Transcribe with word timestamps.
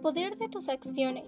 poder 0.00 0.36
de 0.36 0.48
tus 0.48 0.68
acciones. 0.68 1.26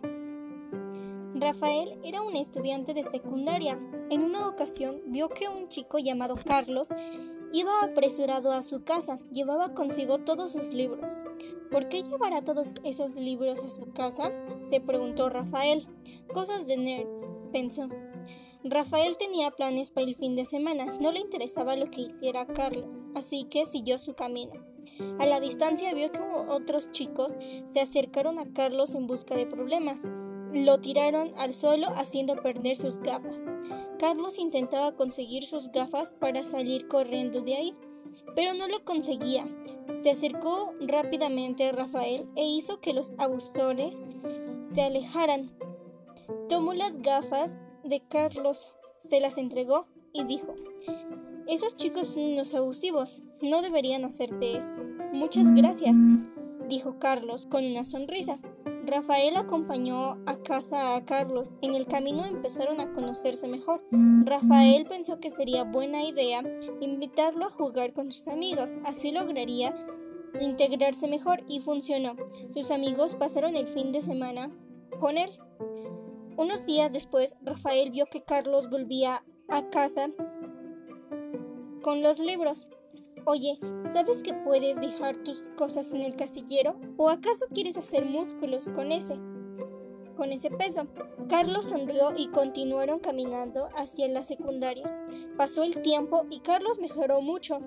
Rafael 1.34 1.98
era 2.04 2.22
un 2.22 2.36
estudiante 2.36 2.94
de 2.94 3.02
secundaria. 3.02 3.78
En 4.10 4.22
una 4.22 4.46
ocasión 4.46 5.00
vio 5.06 5.28
que 5.28 5.48
un 5.48 5.68
chico 5.68 5.98
llamado 5.98 6.36
Carlos 6.36 6.88
iba 7.52 7.82
apresurado 7.82 8.52
a 8.52 8.62
su 8.62 8.84
casa. 8.84 9.18
Llevaba 9.32 9.74
consigo 9.74 10.18
todos 10.18 10.52
sus 10.52 10.72
libros. 10.72 11.12
¿Por 11.70 11.88
qué 11.88 12.02
llevará 12.02 12.42
todos 12.42 12.76
esos 12.84 13.16
libros 13.16 13.60
a 13.62 13.70
su 13.70 13.92
casa? 13.92 14.32
se 14.60 14.80
preguntó 14.80 15.28
Rafael. 15.28 15.88
Cosas 16.32 16.68
de 16.68 16.76
nerds, 16.76 17.28
pensó. 17.52 17.88
Rafael 18.62 19.16
tenía 19.18 19.50
planes 19.50 19.90
para 19.90 20.06
el 20.06 20.16
fin 20.16 20.36
de 20.36 20.46
semana, 20.46 20.96
no 20.98 21.12
le 21.12 21.20
interesaba 21.20 21.76
lo 21.76 21.90
que 21.90 22.00
hiciera 22.00 22.46
Carlos, 22.46 23.04
así 23.14 23.44
que 23.44 23.66
siguió 23.66 23.98
su 23.98 24.14
camino. 24.14 24.73
A 25.18 25.26
la 25.26 25.40
distancia 25.40 25.92
vio 25.94 26.10
que 26.12 26.20
otros 26.48 26.90
chicos 26.90 27.34
se 27.64 27.80
acercaron 27.80 28.38
a 28.38 28.52
Carlos 28.52 28.94
en 28.94 29.06
busca 29.06 29.36
de 29.36 29.46
problemas. 29.46 30.06
Lo 30.52 30.80
tiraron 30.80 31.32
al 31.36 31.52
suelo 31.52 31.88
haciendo 31.96 32.36
perder 32.36 32.76
sus 32.76 33.00
gafas. 33.00 33.50
Carlos 33.98 34.38
intentaba 34.38 34.94
conseguir 34.94 35.44
sus 35.44 35.70
gafas 35.70 36.14
para 36.14 36.44
salir 36.44 36.88
corriendo 36.88 37.40
de 37.40 37.56
ahí, 37.56 37.74
pero 38.34 38.54
no 38.54 38.68
lo 38.68 38.84
conseguía. 38.84 39.46
Se 39.92 40.10
acercó 40.10 40.74
rápidamente 40.80 41.66
a 41.68 41.72
Rafael 41.72 42.28
e 42.36 42.46
hizo 42.46 42.80
que 42.80 42.92
los 42.92 43.14
abusores 43.18 44.02
se 44.62 44.82
alejaran. 44.82 45.52
Tomó 46.48 46.72
las 46.72 47.00
gafas 47.00 47.60
de 47.82 48.02
Carlos, 48.08 48.72
se 48.96 49.20
las 49.20 49.38
entregó 49.38 49.88
y 50.12 50.24
dijo, 50.24 50.54
esos 51.46 51.76
chicos 51.76 52.06
son 52.08 52.32
unos 52.32 52.54
abusivos, 52.54 53.20
no 53.42 53.62
deberían 53.62 54.04
hacerte 54.04 54.56
eso. 54.56 54.74
Muchas 55.12 55.54
gracias, 55.54 55.96
dijo 56.68 56.98
Carlos 56.98 57.46
con 57.46 57.64
una 57.64 57.84
sonrisa. 57.84 58.38
Rafael 58.86 59.36
acompañó 59.36 60.18
a 60.26 60.42
casa 60.42 60.94
a 60.94 61.04
Carlos. 61.04 61.56
En 61.62 61.74
el 61.74 61.86
camino 61.86 62.26
empezaron 62.26 62.80
a 62.80 62.92
conocerse 62.92 63.48
mejor. 63.48 63.82
Rafael 64.24 64.86
pensó 64.86 65.20
que 65.20 65.30
sería 65.30 65.64
buena 65.64 66.04
idea 66.04 66.42
invitarlo 66.80 67.46
a 67.46 67.50
jugar 67.50 67.94
con 67.94 68.12
sus 68.12 68.28
amigos. 68.28 68.78
Así 68.84 69.10
lograría 69.10 69.74
integrarse 70.40 71.08
mejor 71.08 71.44
y 71.48 71.60
funcionó. 71.60 72.16
Sus 72.50 72.70
amigos 72.70 73.14
pasaron 73.14 73.56
el 73.56 73.66
fin 73.66 73.90
de 73.90 74.02
semana 74.02 74.50
con 75.00 75.16
él. 75.16 75.30
Unos 76.36 76.66
días 76.66 76.92
después, 76.92 77.36
Rafael 77.42 77.90
vio 77.90 78.06
que 78.06 78.22
Carlos 78.22 78.68
volvía 78.68 79.24
a 79.48 79.70
casa 79.70 80.10
con 81.84 82.02
los 82.02 82.18
libros. 82.18 82.66
Oye, 83.26 83.58
¿sabes 83.78 84.22
que 84.22 84.32
puedes 84.32 84.80
dejar 84.80 85.18
tus 85.18 85.48
cosas 85.54 85.92
en 85.92 86.00
el 86.00 86.16
casillero? 86.16 86.76
¿O 86.96 87.10
acaso 87.10 87.44
quieres 87.52 87.76
hacer 87.76 88.06
músculos 88.06 88.70
con 88.70 88.90
ese? 88.90 89.16
Con 90.16 90.32
ese 90.32 90.50
peso. 90.50 90.86
Carlos 91.28 91.66
sonrió 91.66 92.14
y 92.16 92.28
continuaron 92.28 93.00
caminando 93.00 93.68
hacia 93.76 94.08
la 94.08 94.24
secundaria. 94.24 94.90
Pasó 95.36 95.62
el 95.62 95.82
tiempo 95.82 96.24
y 96.30 96.40
Carlos 96.40 96.78
mejoró 96.78 97.20
mucho 97.20 97.60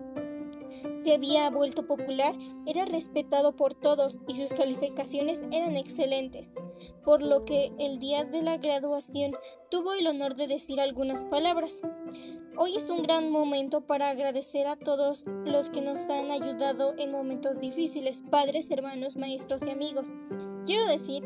se 0.92 1.14
había 1.14 1.50
vuelto 1.50 1.86
popular, 1.86 2.36
era 2.66 2.86
respetado 2.86 3.56
por 3.56 3.74
todos 3.74 4.20
y 4.28 4.36
sus 4.36 4.54
calificaciones 4.54 5.46
eran 5.52 5.78
excelentes, 5.78 6.56
por 7.04 7.22
lo 7.22 7.46
que 7.46 7.72
el 7.80 8.00
día 8.00 8.26
de 8.26 8.42
la 8.42 8.58
graduación 8.58 9.36
tuvo 9.70 9.94
el 9.94 10.08
honor 10.08 10.36
de 10.36 10.48
decir 10.48 10.80
algunas 10.80 11.26
palabras. 11.26 11.82
Hoy 12.58 12.76
es 12.76 12.90
un 12.90 13.04
gran 13.04 13.30
momento 13.30 13.82
para 13.82 14.10
agradecer 14.10 14.66
a 14.66 14.78
todos 14.78 15.26
los 15.46 15.70
que 15.70 15.82
nos 15.82 16.10
han 16.10 16.32
ayudado 16.32 16.96
en 16.98 17.12
momentos 17.12 17.60
difíciles, 17.60 18.24
padres, 18.24 18.72
hermanos, 18.72 19.16
maestros 19.16 19.68
y 19.68 19.70
amigos. 19.70 20.12
Quiero 20.66 20.88
decir 20.88 21.24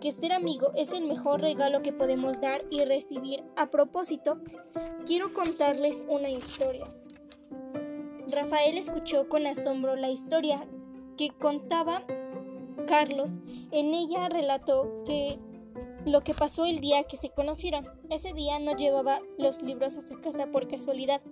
que 0.00 0.12
ser 0.12 0.32
amigo 0.32 0.72
es 0.76 0.92
el 0.92 1.04
mejor 1.04 1.40
regalo 1.40 1.80
que 1.80 1.94
podemos 1.94 2.40
dar 2.40 2.64
y 2.70 2.84
recibir. 2.84 3.42
A 3.56 3.70
propósito, 3.70 4.38
quiero 5.06 5.32
contarles 5.32 6.04
una 6.08 6.28
historia. 6.28 6.92
Rafael 8.34 8.76
escuchó 8.78 9.28
con 9.28 9.46
asombro 9.46 9.96
la 9.96 10.10
historia 10.10 10.66
que 11.16 11.30
contaba 11.30 12.02
Carlos. 12.86 13.38
En 13.70 13.94
ella 13.94 14.28
relató 14.28 14.96
que 15.06 15.38
lo 16.04 16.22
que 16.22 16.34
pasó 16.34 16.64
el 16.64 16.80
día 16.80 17.04
que 17.04 17.16
se 17.16 17.30
conocieron. 17.30 17.86
Ese 18.10 18.32
día 18.32 18.58
no 18.58 18.76
llevaba 18.76 19.20
los 19.38 19.62
libros 19.62 19.96
a 19.96 20.02
su 20.02 20.20
casa 20.20 20.46
por 20.48 20.68
casualidad. 20.68 21.22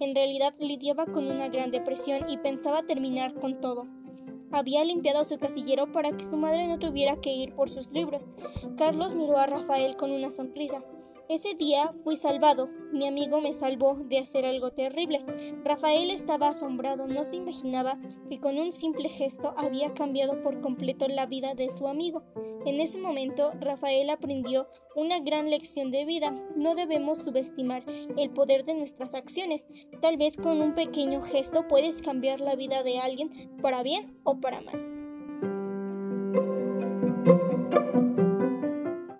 En 0.00 0.14
realidad 0.14 0.54
lidiaba 0.58 1.06
con 1.06 1.30
una 1.30 1.48
gran 1.48 1.70
depresión 1.70 2.28
y 2.28 2.38
pensaba 2.38 2.82
terminar 2.82 3.34
con 3.34 3.60
todo. 3.60 3.86
Había 4.50 4.84
limpiado 4.84 5.24
su 5.24 5.38
casillero 5.38 5.92
para 5.92 6.12
que 6.12 6.24
su 6.24 6.36
madre 6.36 6.66
no 6.68 6.78
tuviera 6.78 7.20
que 7.20 7.32
ir 7.32 7.54
por 7.54 7.68
sus 7.68 7.92
libros. 7.92 8.28
Carlos 8.76 9.14
miró 9.14 9.38
a 9.38 9.46
Rafael 9.46 9.96
con 9.96 10.10
una 10.10 10.30
sonrisa. 10.30 10.82
Ese 11.28 11.54
día 11.54 11.92
fui 12.04 12.14
salvado. 12.14 12.68
Mi 12.92 13.04
amigo 13.08 13.40
me 13.40 13.52
salvó 13.52 13.96
de 13.96 14.18
hacer 14.18 14.46
algo 14.46 14.70
terrible. 14.70 15.24
Rafael 15.64 16.12
estaba 16.12 16.48
asombrado. 16.48 17.08
No 17.08 17.24
se 17.24 17.34
imaginaba 17.34 17.98
que 18.28 18.38
con 18.38 18.58
un 18.58 18.70
simple 18.70 19.08
gesto 19.08 19.52
había 19.56 19.92
cambiado 19.92 20.40
por 20.40 20.60
completo 20.60 21.08
la 21.08 21.26
vida 21.26 21.54
de 21.54 21.72
su 21.72 21.88
amigo. 21.88 22.22
En 22.64 22.80
ese 22.80 22.98
momento, 22.98 23.50
Rafael 23.60 24.08
aprendió 24.10 24.68
una 24.94 25.18
gran 25.18 25.50
lección 25.50 25.90
de 25.90 26.04
vida. 26.04 26.30
No 26.54 26.76
debemos 26.76 27.18
subestimar 27.18 27.82
el 28.16 28.30
poder 28.30 28.62
de 28.62 28.74
nuestras 28.74 29.14
acciones. 29.14 29.68
Tal 30.00 30.16
vez 30.16 30.36
con 30.36 30.62
un 30.62 30.76
pequeño 30.76 31.20
gesto 31.22 31.66
puedes 31.66 32.02
cambiar 32.02 32.40
la 32.40 32.54
vida 32.54 32.84
de 32.84 33.00
alguien 33.00 33.56
para 33.60 33.82
bien 33.82 34.14
o 34.22 34.40
para 34.40 34.60
mal. 34.60 34.95